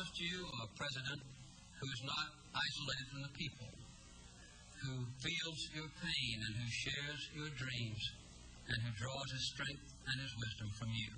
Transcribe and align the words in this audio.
to 0.00 0.24
you 0.24 0.48
a 0.48 0.64
president 0.72 1.20
who's 1.76 2.00
not 2.04 2.28
isolated 2.56 3.06
from 3.12 3.20
the 3.28 3.32
people, 3.36 3.68
who 4.80 5.04
feels 5.20 5.60
your 5.76 5.84
pain 6.00 6.40
and 6.48 6.56
who 6.56 6.64
shares 6.64 7.28
your 7.36 7.52
dreams 7.52 8.00
and 8.68 8.80
who 8.80 8.88
draws 8.96 9.28
his 9.32 9.52
strength 9.52 9.92
and 10.08 10.16
his 10.16 10.32
wisdom 10.40 10.72
from 10.80 10.88
you. 10.96 11.12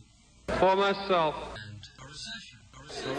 For 0.59 0.75
myself. 0.75 1.55
And 1.55 1.79
a 2.03 2.07
recession. 2.11 2.59
A 2.75 2.83
recession. 2.83 3.15